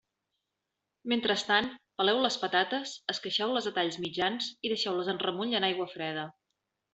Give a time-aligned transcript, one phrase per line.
[1.11, 1.67] Mentrestant
[2.01, 6.27] peleu les patates, esqueixeu-les a talls mitjans i deixeu-les en remull en aigua freda.